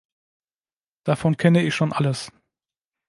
Davon 1.03 1.37
kenne 1.37 1.61
ich 1.63 1.75
schon 1.75 1.93
alles. 1.93 2.31